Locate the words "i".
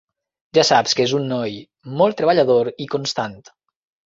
2.87-2.89